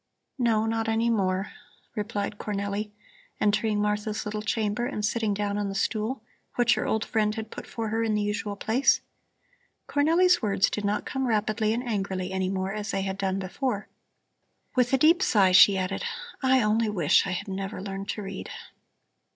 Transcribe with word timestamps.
"No, 0.39 0.65
not 0.65 0.89
any 0.89 1.11
more," 1.11 1.51
replied 1.93 2.39
Cornelli, 2.39 2.89
entering 3.39 3.79
Martha's 3.79 4.25
little 4.25 4.41
chamber 4.41 4.87
and 4.87 5.05
sitting 5.05 5.31
down 5.31 5.59
on 5.59 5.69
the 5.69 5.75
stool 5.75 6.23
which 6.55 6.73
her 6.73 6.87
old 6.87 7.05
friend 7.05 7.35
had 7.35 7.51
put 7.51 7.67
for 7.67 7.89
her 7.89 8.01
in 8.01 8.15
the 8.15 8.23
usual 8.23 8.55
place. 8.55 9.01
Cornelli's 9.87 10.41
words 10.41 10.71
did 10.71 10.83
not 10.85 11.05
come 11.05 11.27
rapidly 11.27 11.71
and 11.71 11.83
angrily 11.87 12.31
any 12.31 12.49
more, 12.49 12.73
as 12.73 12.89
they 12.89 13.03
had 13.03 13.19
done 13.19 13.37
before. 13.37 13.89
With 14.75 14.91
a 14.91 14.97
deep 14.97 15.21
sigh 15.21 15.51
she 15.51 15.77
added: 15.77 16.03
"I 16.41 16.63
only 16.63 16.89
wish 16.89 17.27
I 17.27 17.31
had 17.33 17.47
never 17.47 17.79
learned 17.79 18.09
to 18.09 18.23
read." 18.23 18.49